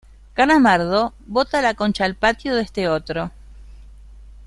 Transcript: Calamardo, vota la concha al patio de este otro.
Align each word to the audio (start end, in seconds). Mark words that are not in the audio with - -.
Calamardo, 0.33 1.13
vota 1.27 1.61
la 1.61 1.75
concha 1.75 2.05
al 2.05 2.15
patio 2.15 2.55
de 2.55 2.63
este 2.63 2.89
otro. 2.89 3.29